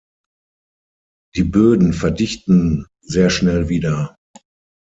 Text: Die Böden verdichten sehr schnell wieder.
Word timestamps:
Die 1.35 1.43
Böden 1.43 1.93
verdichten 1.93 2.87
sehr 3.01 3.29
schnell 3.29 3.69
wieder. 3.69 4.15